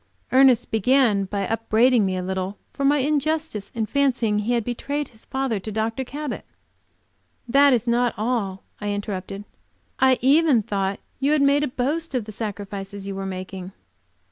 [0.31, 5.09] Ernest began by upbraiding me a little for my injustice in fancying he had betrayed
[5.09, 6.03] his father to Dr.
[6.03, 6.43] Cabot.
[7.47, 9.43] "That is not all," I interrupted,
[9.99, 13.73] "I even thought you had made a boast of the sacrifices you were making."